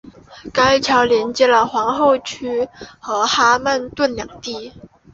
[0.51, 2.67] 该桥连接了皇后区
[2.97, 3.27] 和曼
[3.83, 4.73] 哈顿两地。